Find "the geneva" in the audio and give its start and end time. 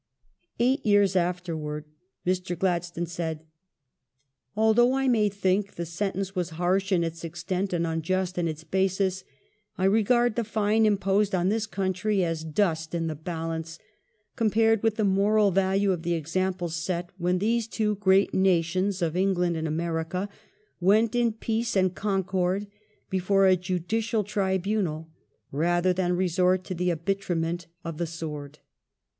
1.35-1.53